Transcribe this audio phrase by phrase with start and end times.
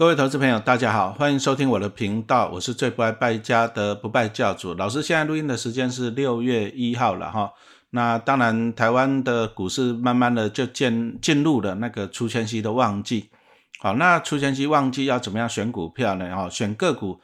[0.00, 5.02] 各位投资朋友，大家好，欢迎收听我的频道，我是最不爱败家的不败教主老师。
[5.02, 7.52] 现在录音的时间是六月一号了哈。
[7.90, 13.28] 那当然，台湾的股市慢慢的就进进入了那个出前期的旺季。
[13.78, 16.34] 好，那出前期旺季要怎么样选股票呢？
[16.34, 17.20] 哈，选个股，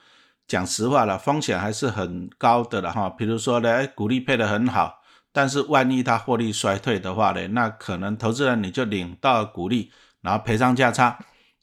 [0.46, 3.08] 讲实话了，风险还是很高的了哈。
[3.08, 5.00] 比如说呢，股利配得很好，
[5.32, 9.90] 但是万一它获利衰退的话呢，那可能投资人你就领到股利，
[10.20, 11.18] 然后赔上价差。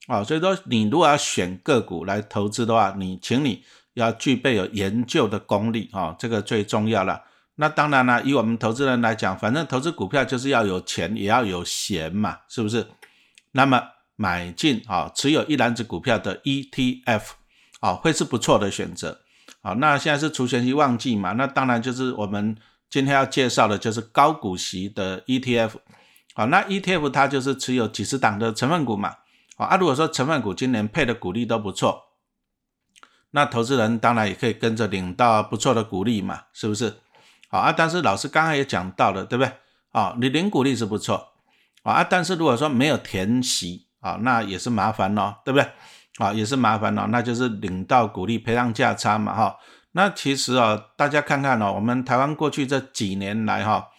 [0.08, 3.64] 啊，所以说你如果要选个股来投资的话，你请你
[3.94, 7.24] 要具备有研究的功力啊，这个最重要了。
[7.56, 12.88] 那当然了，以我们投资人来讲，反正投资股票就是要有钱，也要有闲嘛，是不是？
[13.52, 13.82] 那么
[14.16, 17.22] 买进啊，持有一篮子股票的 ETF
[17.80, 19.20] 啊，会是不错的选择。
[19.62, 22.58] 好，那现在是除权息旺季嘛，那当然就是我们
[22.90, 25.74] 今天要介绍的就是高股息的 ETF。
[26.34, 29.16] 好，那 ETF 它就是持有几十档的成分股嘛。
[29.58, 32.04] 啊，如果说成分股今年配的股利都不错，
[33.32, 36.96] 那投资人当然也可以跟着领到不错的股利嘛，是不是？
[37.50, 39.54] 好啊，但是老师刚刚也讲到了，对不对？
[39.92, 41.34] 啊，你领股利是不错，
[41.84, 45.70] 啊，但是如果说没有填息啊，那也是麻烦咯，对不对？
[46.18, 49.58] 啊，也是麻烦咯，那就是领到股利赔上价差嘛，哈。
[49.92, 53.90] 那其实啊，大家看看哦，我们台湾过去这几年来哈。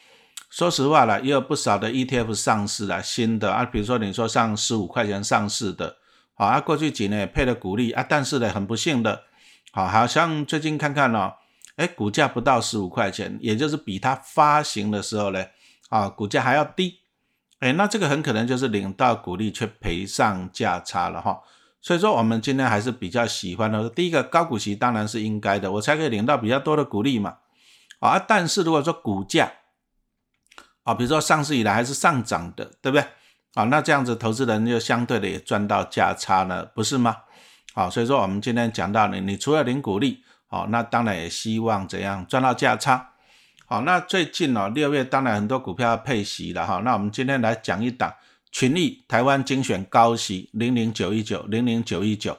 [0.55, 5.97] 说实话了，也有不少的 ETF 上市了，新的啊，比如说你说上十五块钱上市的，
[6.35, 9.25] 好啊，过去几年也配了股利啊，但是呢，很不幸的，
[9.73, 11.33] 好，好像最近看看哦，
[11.75, 15.45] 哎，股价不到十五块钱，也就是比它发行的时候呢，
[15.89, 17.01] 啊，股价还要低，
[17.59, 21.41] 哎，那这个很可能就是领到股利却赔上价差了哈，
[21.81, 27.39] 所以说我们今天还是比较喜欢的，第一个高股息当然是应该的，我才可以领到比较多的股利嘛，
[27.99, 29.51] 啊，但是如果说股价，
[30.85, 33.05] 啊，比如说上市以来还是上涨的，对不对？
[33.55, 37.17] 啊，那这样子投资人就相对的也赚到价差了，不是吗？
[37.73, 43.11] 好，所以说我们今天讲到呢，你除了领股利，好，那当然也希望怎样赚到价差。
[43.67, 48.13] 好，那最近哦，六月当然很多股票要配息了哈，那我们今天来讲一档
[48.53, 52.37] 群益台湾精选高息零零九一九零零九一九。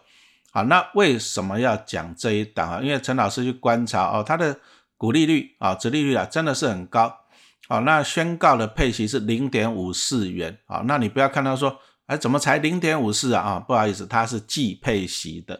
[0.51, 2.79] 好，那为什么要讲这一档啊？
[2.81, 4.59] 因为陈老师去观察哦，它的
[4.97, 7.21] 股利率啊，殖利率啊，真的是很高。
[7.67, 10.55] 好，那宣告的配息是零点五四元。
[10.67, 13.41] 好，那你不要看到说，哎，怎么才零点五四啊？
[13.41, 15.59] 啊，不好意思，它是季配息的。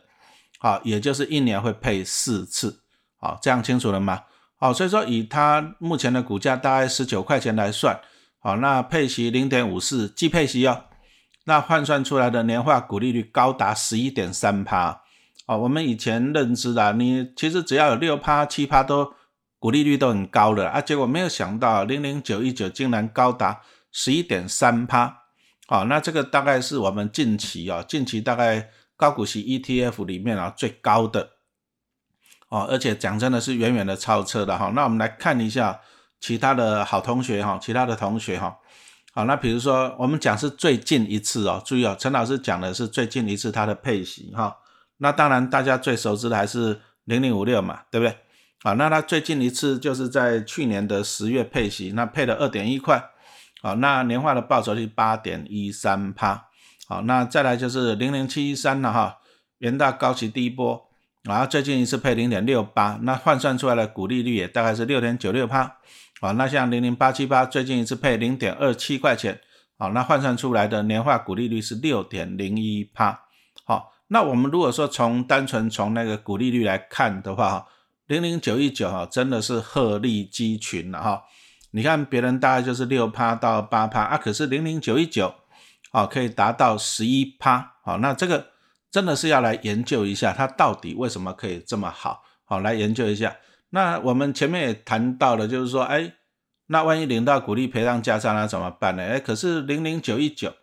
[0.59, 2.81] 好，也就是一年会配四次。
[3.19, 4.21] 好，这样清楚了吗？
[4.57, 7.99] 好，所以说以它目前的股价大概十九块钱来算，
[8.39, 10.83] 好，那配息零点五四，季配息哦，
[11.45, 15.01] 那换算出来的年化股利率高达十一点三趴。
[15.47, 19.11] 哦，我们以前认知的，你其实只要有六趴、七趴都。
[19.57, 23.61] 股利率都很高了啊，结果没有想到零零九一九竟然高达
[23.91, 25.23] 十一点三趴，
[25.67, 31.31] 好，那这个大概是我们近期啊，近期大概高股息 ETF 里面啊最高的
[32.49, 34.71] 哦，而且讲真的是远远的超车的哈。
[34.75, 35.79] 那我们来看一下
[36.19, 38.57] 其他的好同学哈，其他的同学哈，
[39.13, 44.57] 好，那比如说我们讲是最近一次哦，注意哦，陈老师讲的是最近一次它的配息哈，
[44.97, 48.17] 那当然大家最熟知的还是零零五六嘛，对不对？
[48.65, 52.99] 啊，那它最近一次就是在去年的十月配息，那配了二点一块，
[53.61, 56.47] 好，那年化的报酬率八点一三趴，
[56.87, 59.19] 好，那再来就是零零七一三了哈，
[59.59, 60.89] 元大高息第一波，
[61.21, 65.77] 然后最近一次配零点六八，那换算出来的股利率也大概是六点九六趴，
[66.19, 69.39] 好，那像零零八七八最近一次配零点二七块钱，
[69.77, 73.19] 好，那换算出来的年化股利率是六点零一趴，
[73.63, 77.67] 好，那我们如果说从单纯从那个股利率来看的话，哈。
[78.07, 81.23] 零零九一九哈，真的是鹤立鸡群了哈！
[81.71, 85.33] 你看别人大概就是六趴到八趴啊，可是零零九一九
[85.91, 88.51] 啊，可以达到十一趴，好，那这个
[88.91, 92.21] 真的是要来研究一下，它到底为什么可以这么好？
[92.43, 93.35] 好，来研究一下。
[93.71, 96.13] 那我们前面也谈到了，就是说，哎，
[96.67, 99.03] 那万一领到股利赔偿价差那怎么办呢？
[99.03, 100.53] 哎，可是零零九一九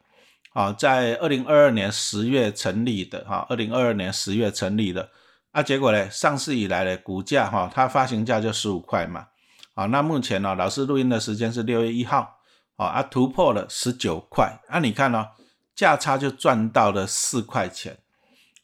[0.53, 5.11] 啊，在二零二二年十月成立的哈，二零二二年十月成立的。
[5.53, 6.11] 啊，结果呢？
[6.11, 9.27] 上市以来呢，股价哈，它发行价就十五块嘛。
[9.75, 12.39] 好，那目前呢，老师录音的时间是六月一号，
[12.77, 14.59] 好啊，突破了十九块。
[14.69, 15.29] 啊，你看哦，
[15.75, 17.99] 价差就赚到了四块钱。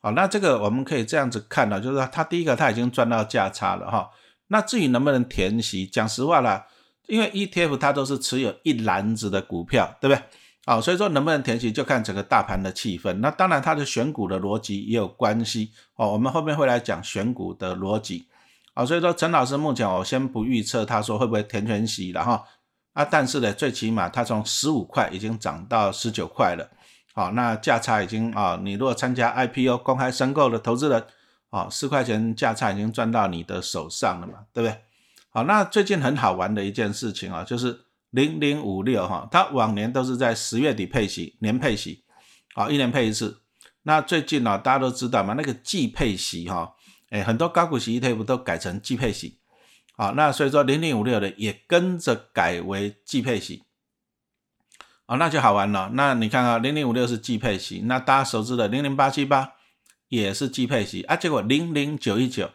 [0.00, 4.10] 好，那这个我们可以这样子看呢，就是它第一个它已经赚到价差了哈。
[4.46, 6.66] 那至于能不能填息，讲实话啦，
[7.06, 10.22] 因为 ETF 它都是持有一篮子的股票，对不对？
[10.68, 13.10] 好，所以说能不能填息就看整个大盘的气氛。
[13.20, 16.12] 那当然，它的选股的逻辑也有关系哦。
[16.12, 18.28] 我们后面会来讲选股的逻辑。
[18.74, 22.44] 好，所以说陈老师目前我先不预测，他说会不会填全息了哈。
[22.92, 26.68] 啊，但是呢，最起码它从十五块已经涨到十九块了。
[27.14, 31.02] 好，那价差已经啊，你如果参加 IPO 公开申购的投资人，
[31.48, 34.78] 啊，四块钱价差已经赚到你的手上了嘛，对不对？
[35.30, 42.04] 好，那最近很好玩的一件事情啊，就是零零五六哈，它往年都是在十月底配息，年配息，
[42.54, 43.42] 好，一年配一次。
[43.82, 46.74] 那最近呢，大家都知道嘛，那个季配息哈，
[47.10, 49.38] 哎，很多高股息 ETF 都改成季配息，
[49.96, 53.64] 好，那所以说零零五六的也跟着改为季配息，
[55.06, 55.90] 啊，那就好玩了。
[55.94, 59.52] 那你看啊，零零五六是季配息，那大家熟知的零零八七八
[60.08, 62.50] 也是季配息啊，结果零零九一九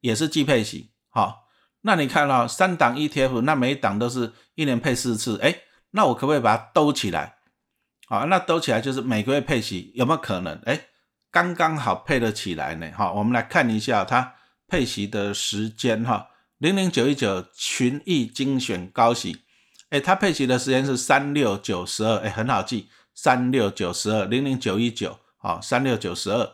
[0.00, 1.47] 也是季配息，好。
[1.82, 5.54] 那你看到三档 ETF，那每一档都是一年配四次，哎，
[5.92, 7.36] 那我可不可以把它兜起来？
[8.08, 10.58] 好，那兜起来就是每个月配息，有没有可能？
[10.64, 10.86] 哎，
[11.30, 12.90] 刚刚好配得起来呢。
[12.96, 14.34] 好，我们来看一下它
[14.66, 16.28] 配息的时间哈，
[16.58, 19.44] 零零九一九群益精选高息，
[19.90, 26.50] 哎，它配息的时间是三六九十二，哎，很好记，三六九十二，零零九一九，好，三六九十二，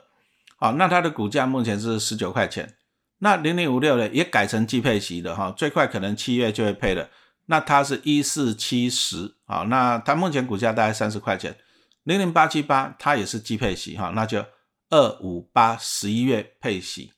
[0.58, 2.76] 好，那它的股价目前是十九块钱。
[3.18, 7.08] 那零零五六呢，也改成季配息的哈，最快可能七月就会配了。
[7.46, 11.56] 那它是一四七十，啊，那它目前股价大概三十块钱。
[12.02, 14.44] 零零八七八它也是季配息哈，那就
[14.90, 17.12] 二五八十一月配息，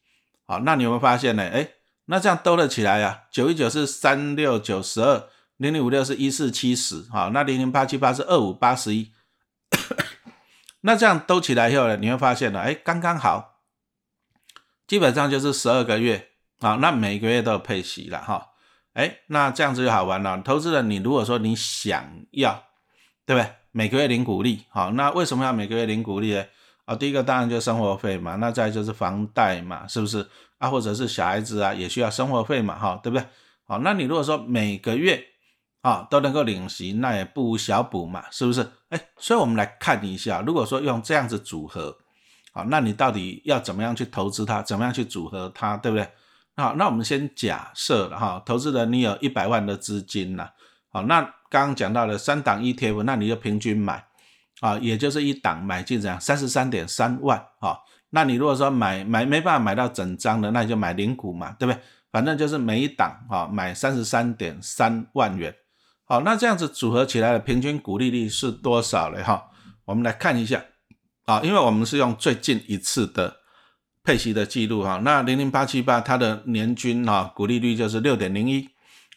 [0.46, 1.42] 好，那你有没有发现呢？
[1.42, 1.70] 哎，
[2.04, 9.10] 那这样兜了起来呀，九一九是三六九十二，零零五六是一四七十，好，那零零八七八是二五八十一，
[10.82, 13.55] 那这样兜起来以后呢，你会发现呢，哎，刚刚好。
[14.86, 16.28] 基本上就是十二个月
[16.60, 18.50] 啊，那每个月都有配息了哈，
[18.92, 20.40] 哎，那这样子就好玩了。
[20.42, 22.64] 投资人，你如果说你想要，
[23.26, 23.50] 对不对？
[23.72, 26.44] 每个月领股利，好，那为什么要每个月领股利呢？
[26.86, 30.26] 啊，第一个当然就是生活费嘛，那再就是房贷嘛，是不是？
[30.58, 33.26] 啊，或者是小孩子啊也需要生活费嘛，哈，对不对？
[33.64, 35.22] 好，那你如果说每个月
[35.82, 38.66] 啊都能够领息，那也不小补嘛，是不是？
[38.90, 41.98] 哎，所以我们来看一下，如果说用这样子组合。
[42.56, 44.62] 好，那你到底要怎么样去投资它？
[44.62, 46.08] 怎么样去组合它，对不对？
[46.56, 50.48] 好，那我们先假设哈，投资人你有一百万的资金呐。
[50.88, 51.20] 好，那
[51.50, 54.02] 刚刚讲到了三档 ETF，那你就平均买
[54.60, 57.76] 啊，也就是一档买进这样三十三点三万啊。
[58.08, 61.78] 那你如果说买买没办法买到整张的，那你就买零股嘛，对不对？
[62.10, 65.54] 反正就是每一档啊买三十三点三万元。
[66.06, 69.22] 好，那这样子组合起来的平均股利率是多少呢？
[69.22, 69.50] 哈，
[69.84, 70.64] 我们来看一下。
[71.26, 73.38] 啊，因为我们是用最近一次的
[74.04, 78.68] 配息的记录哈，那零零八七八它的年均哈股利率就是六点零一，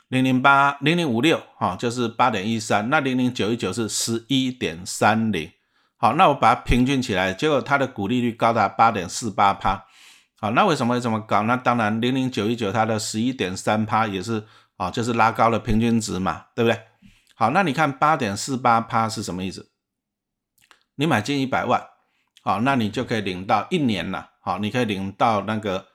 [0.08, 5.52] 零零八零零五六哈就是八点一三，那零零九一九是十一点三零，
[5.98, 9.86] 好，那我把它平均起来，结果它的股利率高达八点四八趴，
[10.40, 11.44] 好，那为什么会这么高？
[11.44, 14.44] 那当然零零九一九它的十一点三趴也是
[14.78, 16.82] 啊，就是拉高了平均值嘛，对不对？
[17.36, 19.70] 好，那你看八点四八趴是什么意思？
[20.96, 21.80] 你买进一百万。
[22.42, 24.30] 好，那你就可以领到一年了。
[24.42, 25.86] 好，你可以领到那个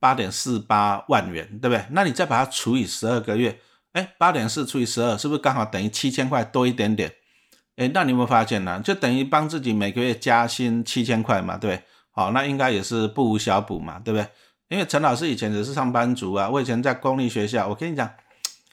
[0.00, 1.84] 八点四八万元，对不对？
[1.90, 3.58] 那你再把它除以十二个月，
[3.92, 7.12] 哎，八点四除以十二，是不是刚好等于七千块多一点点？
[7.76, 8.80] 哎，那你有没有发现呢？
[8.82, 11.84] 就等于帮自己每个月加薪七千块嘛，对不对？
[12.10, 14.26] 好，那应该也是不无小补嘛，对不对？
[14.68, 18.10] 因为陈老师以前也是上班族啊，我以前在公立学校，我跟你讲，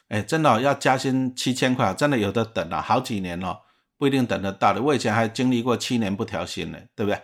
[0.08, 3.60] 哎，真的要加薪七千块，真的有的等了好几年了。
[4.00, 7.22] 不一定等得到的，我以前还经历过七年不调薪呢，对不对？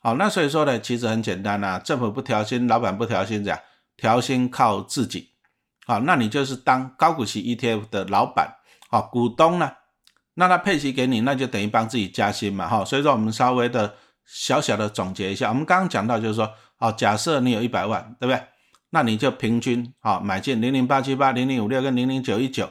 [0.00, 3.60] 好，那所以说呢，其实很简单呐，政府不调薪，老板不调薪，这样
[3.96, 5.32] 调薪靠自己。
[5.86, 8.56] 好，那你就是当高股息 ETF 的老板，
[8.88, 9.70] 好，股东呢，
[10.34, 12.82] 那他配息给你，那就等于帮自己加薪嘛，哈。
[12.82, 18.42] 所以说我们稍微的小小的总结一下，我们刚刚讲到就是说，好，假设你有一百万，对不对？
[18.88, 22.70] 那你就平均好买进零零八七八、零零五六跟零零九一九。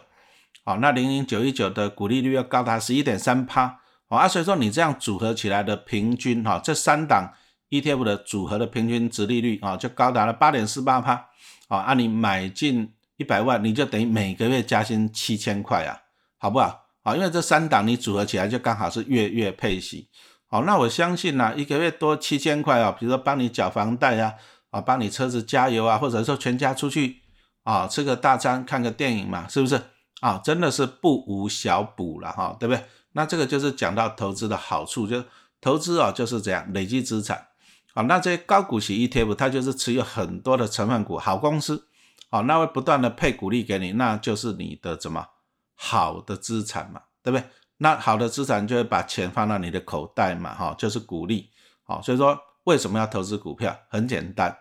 [0.65, 7.33] 好，那零零九一九的股利率要高达十一点三趴，好啊，所以说你这样组合起来的平均哈，这三档
[7.69, 11.25] ETF 的组合的平均值利率啊，就高达了八点四八趴，
[11.67, 15.99] 好，按你买进一百万，你就等于每个月加薪七千块啊，
[16.37, 16.85] 好不好？
[17.03, 20.07] 好，因为这三档你组合起来就刚好是月月配息，
[20.47, 24.35] 好，那我相信呢，一个月多七千块啊，比如说帮你缴房贷啊，
[24.69, 27.17] 啊，帮你车子加油啊，或者说全家出去
[27.63, 29.81] 啊吃个大餐看个电影嘛，是不是？
[30.23, 32.85] 啊，真的是不无小补了哈，对不对？
[33.11, 35.21] 那这个就是讲到投资的好处，就
[35.59, 37.47] 投资啊就是这样累积资产。
[37.93, 41.89] 啊，那这些高股息 ETF 它就是持有很多的成分股，好公司，
[42.29, 45.27] 好，那会不断的配股利给你，那就是你的怎么
[45.75, 47.45] 好的资产嘛，对不对？
[47.79, 51.49] 那好的资产就会把钱放到你的口袋嘛，哈，就是股利。
[51.83, 53.77] 好，所以说为什么要投资股票？
[53.89, 54.57] 很简单，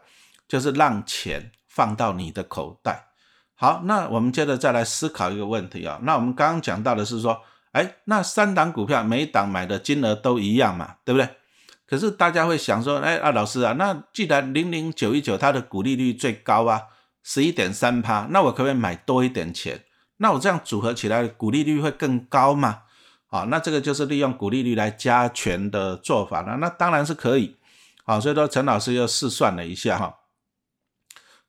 [0.49, 3.12] 就是让钱放到你的口袋。
[3.62, 5.97] 好，那我们接着再来思考一个问题啊。
[6.02, 7.40] 那我们刚刚讲到的是说，
[7.71, 11.28] 哎，那三档股票每档买的金额都一样嘛，对不对？
[11.87, 16.83] 可是大家会想说，哎啊，老师啊，那既然零零九一九它的股利率最高啊，
[17.23, 19.85] 十一点三趴，那我可不可以买多一点钱？
[20.16, 22.81] 那我这样组合起来，股利率会更高吗？
[23.28, 26.57] 啊，那这个就是利用股利率来加权的做法了。
[26.57, 27.57] 那当然是可以。
[28.04, 30.16] 好，所以说陈老师又试算了一下哈。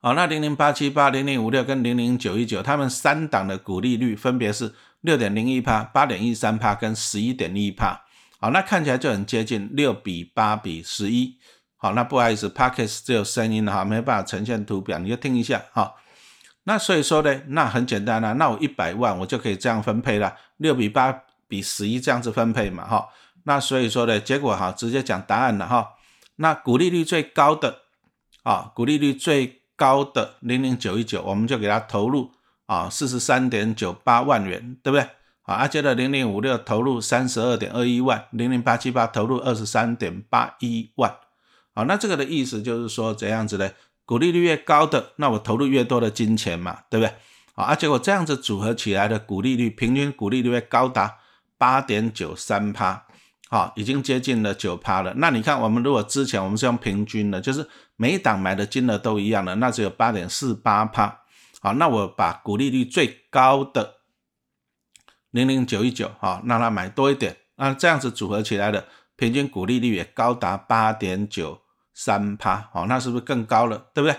[0.06, 8.04] 好，那零零八七八、零零五六跟零零九一九，他们三档的股利率分别是六点零一帕、八点一三帕跟十一点一帕。
[8.38, 11.38] 好，那看起来就很接近，六比八比十一。
[11.78, 15.94] 好，那不好意思 p a c k e t 只有声音哈，没办法呈现图表，你就听一下哈。
[16.66, 21.18] 那所以说呢，那很简单啦，那我一百万我就可以这样分配了，六比八
[21.48, 23.08] 比十一这样子分配嘛哈。
[23.46, 25.92] 那所以说呢，结果哈，直接讲答案了哈。
[26.36, 27.84] 那股利率最高的
[28.44, 32.32] 啊，股利率最高的零零九一九，我们就给它投入
[32.68, 35.06] 啊四十三点九八万元，对不对？
[35.42, 41.14] 好，阿接的零零五六投入三十二点二一万，零零八七八投入二十三点八一万。
[41.76, 43.70] 好，那这个的意思就是说怎样子呢？
[44.06, 47.14] 股利率越高的，那我投入越多的金钱嘛，对不对？
[47.54, 51.18] 好，而结果这样子组合起来的股利率，平均股利率高达
[51.58, 53.06] 八点九三趴，
[53.50, 55.14] 好，已经接近了九趴了。
[55.18, 61.22] 那你看，我们如果之前我们是用平均的，就是每一档买的金额都一样的，那只有八点四八趴。
[61.62, 63.96] 好，那我把股利率最高的。
[65.32, 68.86] 零零九一九，好，让他买多一点，那这样子组合起来的
[69.16, 74.16] 平均股利率也高达八点九三趴，好，那是不是更高了，对不对？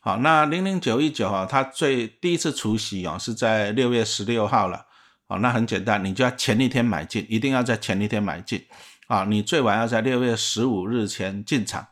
[0.00, 4.86] 好，那零零九一九，哈，它最第一次除息哦是在六月十六号了，
[5.28, 8.64] 好，那很简单，你就要前一天买进，一定要在前一天买进，
[9.06, 11.86] 啊，你最晚要在六月十五日前进场，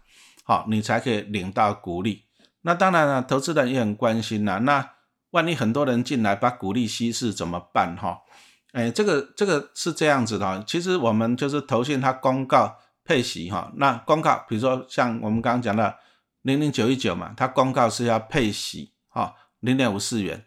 [0.44, 2.26] 好，你才可以领到股利。
[2.60, 4.92] 那当然了，投资人也很关心呐，那
[5.30, 7.96] 万一很多人进来把股利稀释怎么办？
[7.96, 8.20] 哈？
[8.72, 15.96] 哎，这个这个是这样子的，其实我们就是投信它公告配息哈，那公告比如说像我们刚刚讲的
[16.42, 20.44] 零零九一九嘛，它公告是要配息哈零点五四元，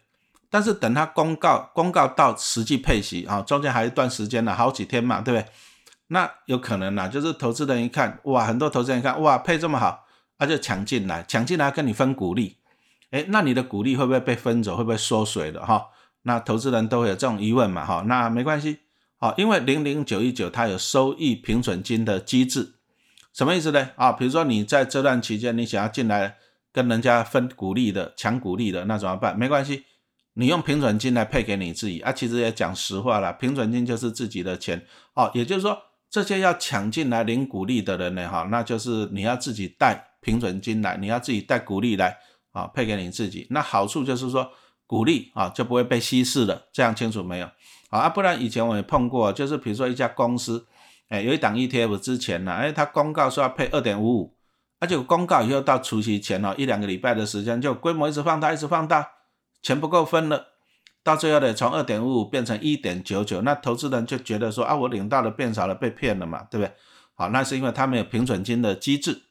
[0.50, 5.50] 但是等它公告公告到实际配息啊，中间还一段时间呢，好几天嘛，对不对？
[6.08, 10.06] 那有可能啊，就是投资人一看哇，很多投资人一看哇配这么好，
[10.38, 12.56] 他就抢进来，抢进来跟你分股利，
[13.10, 14.76] 哎，那你的股利会不会被分走？
[14.76, 15.88] 会不会缩水的哈？
[16.22, 17.84] 那投资人都会有这种疑问嘛？
[17.84, 18.78] 哈，那没关系，
[19.18, 22.74] 好，因为零零九一九它有收益平准金的机制，
[23.32, 23.90] 什么意思呢？
[23.96, 26.36] 啊，比如说你在这段期间你想要进来
[26.72, 29.38] 跟人家分股利的、抢股利的，那怎么办？
[29.38, 29.84] 没关系，
[30.34, 32.12] 你用平准金来配给你自己啊。
[32.12, 34.84] 其实也讲实话了，平准金就是自己的钱
[35.14, 35.30] 哦。
[35.34, 35.78] 也就是说，
[36.10, 42.18] 这些要抢进来领股利的人呢，哈，那就是你要自己带平准金来，你要自己带股利来
[42.52, 43.46] 啊，配给你自己。
[43.50, 44.50] 那好处就是说。
[44.88, 47.50] 股利啊就不会被稀释了，这样清楚没有？
[47.90, 50.66] 啊，不然以前我也碰过，就是比如说一家公司，
[51.10, 54.38] 哎，有一档 ETF 之前呢，哎，他公告说要配二点五五，
[54.80, 59.06] 而且公告以后到除夕前哦，一两个礼拜的时间就规模一直放大，一直放大，
[59.60, 60.46] 钱不够分了，
[61.08, 66.72] 到最后呢，从二点五五变成一点九九，那投资人就觉得说啊，我领到的变少了，被骗了嘛，对不对？
[67.14, 69.22] 好，那是因为他没有平准金的机制，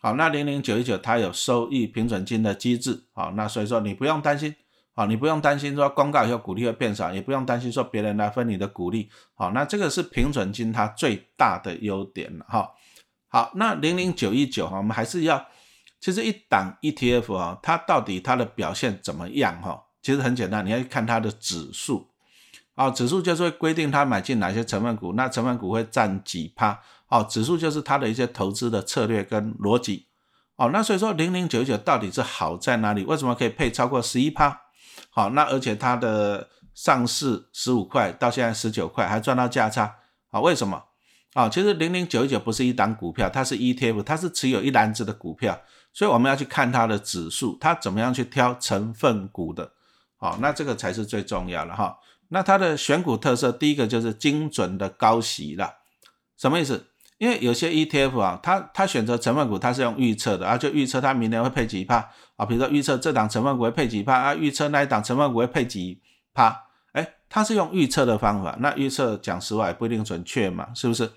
[0.00, 4.54] 好，那零零九一九它有收益平准金的机制，好，那所以说你不用担心。
[4.96, 9.10] 好，你不用担心说公告以后股利会变少，也不用担心说别人来分你的股利。
[9.34, 12.70] 好，那这个是平准金它最大的优点了哈。
[13.26, 15.44] 好，那零零九一九哈，我们还是要，
[15.98, 19.82] 其实一档 ETF 啊，它到底它的表现怎么样哈？
[20.04, 22.10] 其实很简单，你要看它的指数。
[22.74, 26.78] 啊，指数就是会规定它买进哪些成分股，那成分股会占几趴。
[27.08, 30.08] 哦，指数就是它的一些投资的策略跟逻辑。
[30.56, 33.04] 哦，那所以说零零九一九到底是好在哪里？
[33.04, 34.60] 为什么可以配超过十一趴？
[35.10, 39.94] 好，那而且它的上市十五块到现在十九块，还赚到价差，
[40.30, 40.82] 啊，为什么？
[41.34, 45.60] 啊，其实零零九一九不是一档股票，它是 ETF，它是持有一篮子的股票，
[45.92, 49.73] 所以我们要去看它的指数，它怎么样去挑成分股的，
[50.24, 51.98] 好，那这个才是最重要的哈。
[52.28, 55.70] 那它的选股特色，第一个就是精准的高息了，
[56.38, 56.86] 什么意思？
[57.18, 66.00] 因为有些 ETF 啊，它它选择成分股，它是用预测的啊，就预测它明年会配几帕啊，比如说预测这档成分股会配几帕啊，预测那一档成分股会配几
[66.32, 66.56] 帕，
[66.92, 71.12] 哎，它是用预测的方法，那预测讲实话也不一定准确嘛，是不是？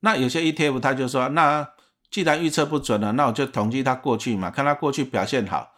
[0.00, 1.66] 那有些 ETF 它就说，那
[2.10, 5.71] 既然预测不准了，那我就统计它过去嘛，看它过去表现好，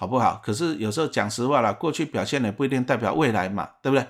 [0.00, 0.40] 好不好？
[0.42, 4.06] 可是有时候讲实话了，过去表现也不一定代表未来嘛，对不对？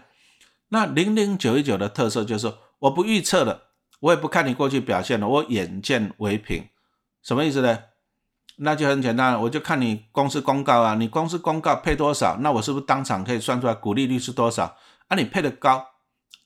[0.68, 3.62] 那零零九一九的特色就是我不预测了。
[3.98, 6.68] 我也不看你过去表现了，我眼见为凭，
[7.24, 7.76] 什么意思呢？
[8.58, 14.76] 那就很简单了，我就看你公司公告啊，你公司公告配多少，那我是不是当场可以算出来股利率是多少？
[15.08, 15.84] 啊，你配的高，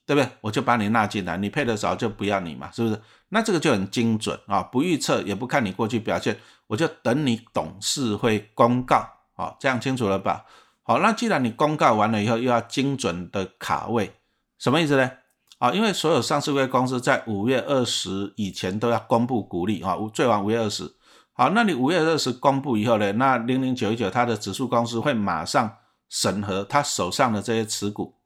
[0.07, 0.29] 对不对？
[0.41, 2.99] 我就把你纳进来，你配的少就不要你嘛，是不是？
[3.29, 6.37] 那这个就很精准啊，不预测也不看你过去表现，
[6.67, 10.45] 我就等你董事会公告，好，这样清楚了吧？
[10.83, 14.15] 好，那既然你公告完了以后又要精准的卡位，
[14.59, 15.11] 什么意思呢？
[15.59, 20.95] 啊，因为所有上市公司在五月二十以前都要公布股利啊，最晚五月二十。
[21.33, 25.77] 好，那你五月二十公布以后呢，那零零九一九它的指数公司会马上
[26.09, 28.17] 审核他手上的这些持股。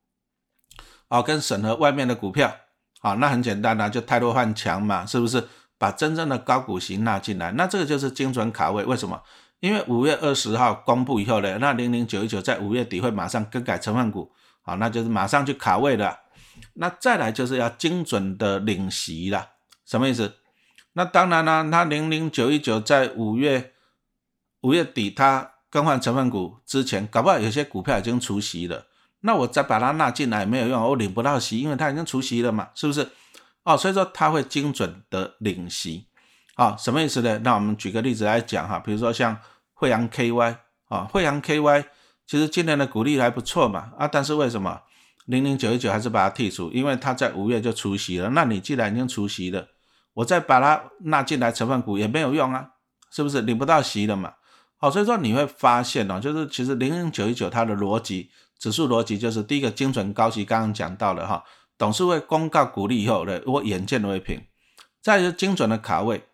[1.08, 2.54] 哦，跟审核外面的股票，
[3.00, 5.48] 好，那很简单呐，就太多换强嘛，是不是？
[5.80, 8.84] 把真正的高股息纳进来，那这个就是精准卡位。
[8.84, 9.22] 为什么？
[9.60, 16.18] 因为五月二十号公布以后呢，那零零九一九在五月底会马上更改成分股，好，那就是马上去卡位的。
[16.74, 19.50] 那再来就是要精准的领息了，
[19.86, 20.36] 什么意思？
[20.94, 23.72] 那当然了，那零零九一九在五月
[24.62, 28.86] 五月底它更换成分股之前，搞不好有些股票已经除息了。
[29.20, 33.08] 那我再把它纳进来没有用，我领不到息，因为它已经除息了嘛，是不是？
[33.62, 36.07] 哦，所以说它会精准的领息，
[36.58, 37.38] 啊，什么意思呢？
[37.44, 39.38] 那我们举个例子来讲哈，比如说像
[39.74, 40.56] 惠阳 KY
[40.88, 41.84] 啊，惠阳 KY
[42.26, 44.82] 其实今年的股利还不错嘛，啊，但是为什么
[45.26, 46.68] 零零九一九还是把它剔除？
[46.72, 49.68] 因为它在五月就除息了，那你既然已经除息了，
[50.14, 52.70] 我再把它纳进来成分股也没有用啊，
[53.12, 53.40] 是不是？
[53.42, 54.32] 领不到息了嘛？
[54.78, 58.30] 好，所以说你会发现哦，就是其实零零九一九它的逻辑。
[58.58, 61.44] 指数逻辑就是第一个精准高息，刚刚讲到了哈，
[61.78, 64.42] 董事会公告股利以后呢，我眼见为凭。
[65.00, 66.24] 再是精准的卡位，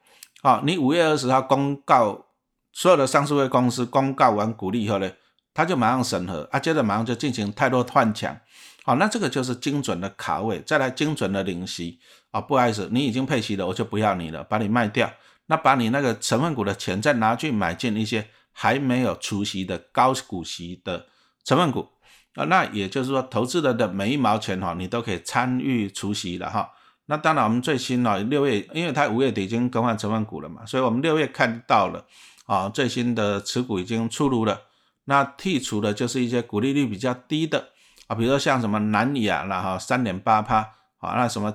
[0.44, 2.26] 啊，你五月二十号公告
[2.70, 5.10] 所有的上市会公司公告完股利以后呢，
[5.54, 8.38] 他就马上审核，啊，接着马上就进行太多换强，
[8.84, 11.98] 好，那这个就是精准的卡位，再来精准的领息，
[12.30, 15.10] 啊，不好意思，你已经配息了，我就不要你了，把你卖掉，
[15.46, 21.06] 那把你那个成分股的钱再拿去买进一些还没有除息的高股息的
[21.42, 21.88] 成分股。
[22.34, 26.68] 啊，那也就是说，投资人的每一毛钱哈，你都可以参与除息了哈。
[27.06, 32.06] 那当然，我们最新呢，六月，因为它五月底已经更换成分股了嘛，所以我们六月看到了
[32.46, 34.62] 啊，最新的持股已经出炉了。
[35.04, 37.68] 那剔除的就是一些股利率比较低的
[38.06, 40.60] 啊，比如说像什么南亚啦哈，三点八趴
[40.98, 41.54] 啊，那什么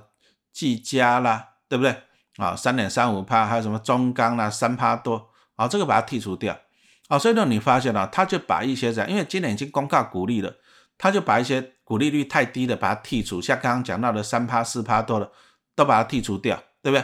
[0.54, 1.96] 技嘉啦，对不对
[2.38, 2.56] 啊？
[2.56, 6.56] 三点三五趴，还有什么中钢啦，三趴多啊，这个把它剔除掉
[7.08, 7.18] 啊。
[7.18, 10.54] 所以呢，你发现了，他就把一些这样，因为今年已经公告股利了。
[11.02, 15.32] 他就把一些股利率太低的把它剔除，像刚刚讲到的三趴四趴多的，
[15.74, 17.04] 都把它剔除掉，对不对？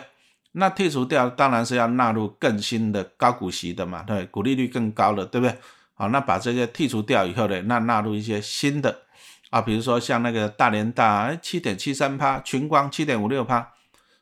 [0.51, 5.57] 那剔除掉当然是要纳入更新的高股息的嘛，对，股利率更高的，对不对？
[5.95, 9.01] 好，那把这些剔除掉以后呢，那纳入一些新的
[9.49, 13.73] 啊，比如说像那个大连大七点七三趴，群光七点五六趴，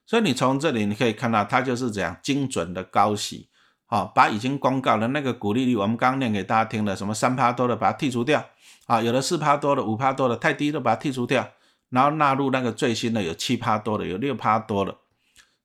[0.06, 3.49] 所以你从这里你可以看到，它就是这样精准的高息，
[3.93, 8.43] 好，把已经公告的那个股利率，我们刚刚念给大家听的，什么三趴多的把它剔除掉。
[8.88, 11.47] 啊，有的四趴多的，五趴多的，太低的把它剔除掉，
[11.89, 14.95] 然后纳入那个最新的，有七趴多的，有六趴多的，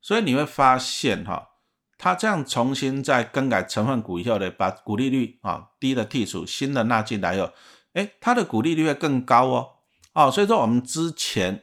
[0.02, 1.48] 所以你会发现哈，
[1.96, 7.50] 它这样重新再更改成分股以后呢，把股利率啊低的剔除，新的纳进来以后，
[7.94, 9.68] 哎，它的股利率会更高哦，
[10.12, 11.62] 哦，所以说我们之前，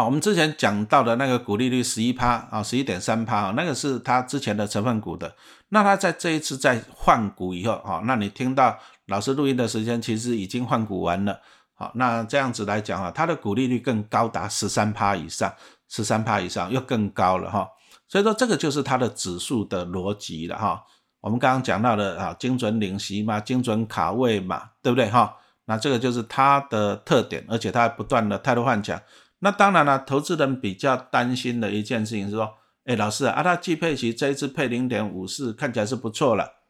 [0.00, 5.34] 啊，我们之前讲到的那个股利率十一趴啊，十一点三趴啊，那个是它之前的成分股的，
[5.68, 8.78] 那它在这一次在换股以后啊，那你听到。
[9.06, 11.40] 老师录音的时间其实已经换股完了，
[11.74, 15.52] 好，那这样子来讲啊，它的股利率更高达十三趴以上，
[15.88, 17.68] 十三趴以上又更高了哈，
[18.06, 20.80] 所以说这个就是它的指数的逻辑了哈。
[21.20, 25.34] 我们刚刚讲到的啊，精准领息嘛，精准卡位嘛，对不对哈？
[25.64, 28.96] 那这个就是它的特点，而且它不断的态度换强。
[29.40, 36.60] 那当然了，投资人比较担心的一件事情是说，哎，老师啊，他既配息这一次配零点五四，看起来是不错了。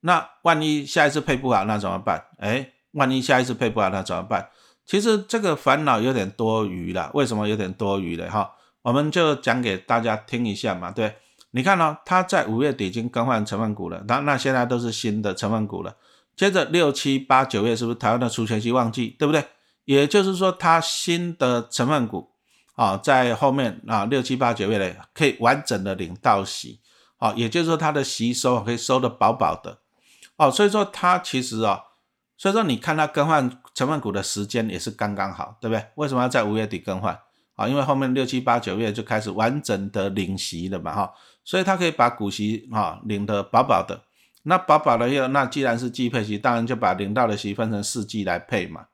[0.00, 2.24] 那万一下一次配不好，那怎么办？
[2.38, 4.48] 哎，万一下一次配不好，那怎么办？
[4.86, 7.10] 其实这个烦恼有点多余了。
[7.14, 8.30] 为什么有点多余了？
[8.30, 8.50] 哈，
[8.82, 10.90] 我们就讲给大家听一下嘛。
[10.90, 11.16] 对，
[11.50, 15.94] 你看哦，它在五月底已经更换成分股了，那那现在都是新的成分股了。
[16.34, 19.14] 接着六七八九月是不是台湾的除权期旺季？
[19.18, 19.44] 对不对？
[19.90, 22.30] 也就是说，它新的成分股
[22.76, 26.78] 啊，在后面啊六七八九月呢，可以完整的领到息，
[27.18, 29.78] 啊，也就是说它的息收可以收的饱饱的。
[30.36, 31.82] 哦，所以说它其实啊，
[32.36, 35.84] 所以说你看它更换成分股的时间也是刚刚好，对不对？
[35.96, 37.18] 为什么要在五月底更换？
[37.56, 41.12] 啊，因为后面六七八九月就开始完整的领息了嘛，哈，
[41.44, 44.00] 所以它可以把股息啊领得饱饱的。
[44.44, 48.86] 那饱饱的又那既然是季配息，当然就把领到的息分成四季来配嘛。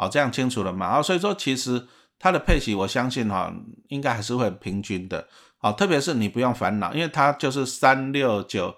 [0.00, 0.86] 好，这样清楚了嘛？
[0.86, 1.86] 啊，所以说其实
[2.18, 3.52] 它的配息，我相信哈，
[3.88, 5.28] 应该还是会平均的。
[5.58, 8.74] 好，特别是你不用烦恼，因为它就是三六九。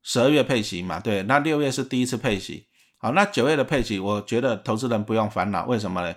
[0.00, 6.14] 十二月配息嘛，对，那六月是第一次配息，好，那九月的配息，我觉得投资人不用烦恼，为什么呢？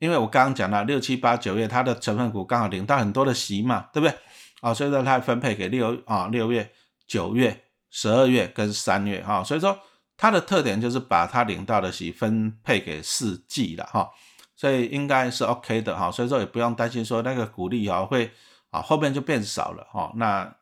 [0.00, 4.18] 因为我刚刚讲了六七八九月它的成分股刚好领到很多的息嘛，对不对？
[4.62, 6.72] 啊，所以说它分配给六啊六月、
[7.06, 9.78] 九月、十二月跟三月哈，所以说
[10.20, 14.10] 它的特点就是把它领到的息分配给四季了哈，
[14.54, 18.30] 所以应该是 OK 的哈，所以说也不用担心说那个股利啊会
[18.70, 20.54] 啊后面就变少了哈，那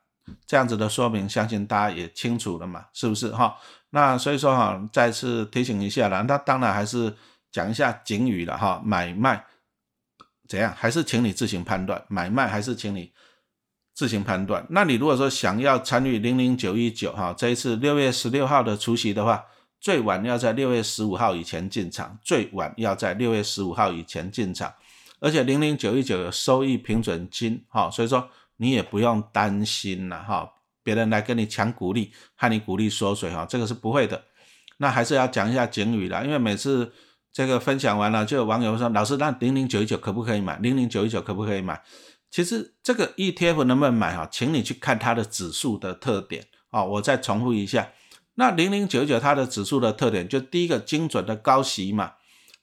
[0.47, 3.57] 这样子的说明相信大家也清楚了嘛，是不是哈？
[3.91, 7.13] 那所以说哈，再次提醒一下了，那当然还是。
[7.51, 9.43] 讲一下警语了哈，买卖
[10.47, 10.71] 怎样？
[10.77, 12.05] 还是请你自行判断。
[12.07, 13.11] 买卖还是请你
[13.99, 14.65] 自行判断。
[14.71, 19.45] 那你如果说想要参与零零九一九哈，这一次六月十六号的除夕的话，
[19.81, 24.73] 最晚要在六月十五号以前进场，最晚要在六月十五号以前进场。
[25.19, 30.49] 而且零零九一九有收益平准金哈，所以说你也不用担心了哈，
[30.85, 34.23] 别人来跟你抢股利，害你股利缩水哈，这个是不会的。
[34.77, 36.93] 那还是要讲一下警语了，因为每次。
[37.31, 40.59] 这个分享完了，就有网友说：“老师，那零零九一九可不可以买？
[40.59, 41.81] 零零九一九可不可以买？”
[42.31, 46.85] 其实这个 ETF 能不能买哈，请你去看它的指数的特点啊。
[46.85, 47.93] 我再重复一下，
[48.35, 52.13] 那零零九九它的指数的特点，就第一个精准的高息嘛，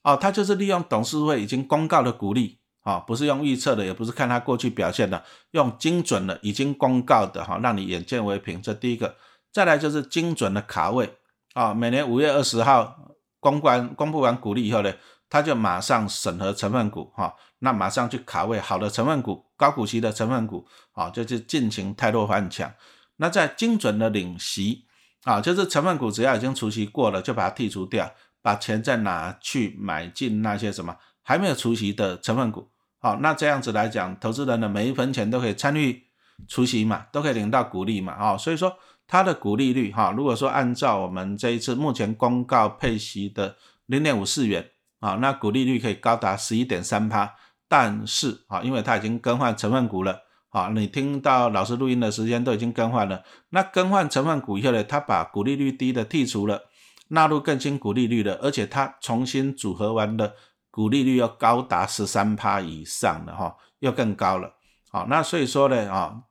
[0.04, 8.62] 哦，它就是利用董事会已经公告的股利啊，不是用预测的，也不是看它过去表现的，用精准的已经公告的哈，让你眼见为凭。
[8.62, 9.16] 这第一个，
[9.52, 11.16] 再来就是精准的卡位
[11.54, 12.96] 啊，每年五月二十号。
[13.42, 14.92] 公关公布完股利以后呢，
[15.30, 22.72] 他就马上审核成分股哈，那马上去卡位好的成分股、高股息的成分股啊，就是进行泰弱换强。
[23.18, 24.86] 那在精准的领息
[25.24, 28.12] 啊，就是成分股只要已经除息过了，就把它剔除掉，
[28.42, 32.70] 把钱再拿去买进那些什么还没有除息的成分股。
[33.00, 36.04] 好，那这样子来讲，投资人的每一分钱都可以参与
[36.48, 38.78] 除息嘛，都可以领到股利嘛啊，所以说。
[39.08, 44.72] 它的股利率哈，如果说按照我们这一次目前公告配息的零点五四元
[45.06, 47.36] 啊，那股利率可以高达十一点三趴。
[47.68, 53.24] 但是啊，因为它已经更换成分股了啊，你听到老师录音的时间都已经更换了。
[53.50, 56.64] 那更换成分股以后呢，它把股利率低的剔除了，
[57.10, 60.34] 纳入更新股利率的，而且它重新组合完的
[60.72, 64.54] 股利率要高达十三趴以上的哈，又更高了。
[64.92, 66.24] 好，那所以说呢啊。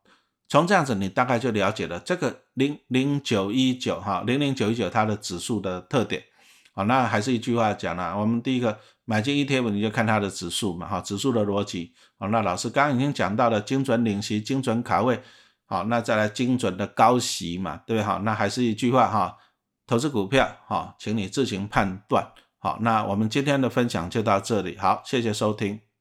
[0.47, 6.23] 从这样子，你大概就了解了这个零零九一九哈，零零九一九它的指数的特点，
[6.75, 15.23] 好，那还是一句话讲了，我们第一个买进 ETF 你就看它的指数嘛，哈，指数的逻辑，好，那老师刚刚已经讲到了精准领息、精准卡位，
[15.67, 18.05] 好，那再来精准的高息嘛，对不对？
[18.05, 19.39] 好，那还是一句话哈，
[19.87, 22.27] 投资股票哈，请你自行判断，
[22.59, 25.94] 好，那我们今天的分享就到这里，好，谢谢收听。